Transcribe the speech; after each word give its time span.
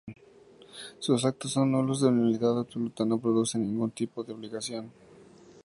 Sus 0.97 1.23
actos 1.25 1.51
son 1.51 1.71
nulos 1.71 2.01
de 2.01 2.11
nulidad 2.11 2.57
absoluta, 2.57 3.05
no 3.05 3.19
producen 3.19 3.61
ningún 3.61 3.91
tipo 3.91 4.23
de 4.23 4.33
obligación. 4.33 4.91